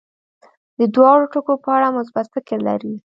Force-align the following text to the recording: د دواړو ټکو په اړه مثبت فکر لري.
د 0.79 0.81
دواړو 0.95 1.25
ټکو 1.33 1.53
په 1.63 1.69
اړه 1.77 1.95
مثبت 1.97 2.25
فکر 2.35 2.57
لري. 2.67 2.93